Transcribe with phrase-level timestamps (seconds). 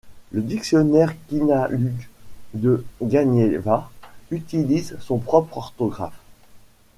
[0.31, 1.91] Le dictionnaire khinalug
[2.55, 3.91] de Ganieva
[4.31, 6.17] utilise son propre orthographe.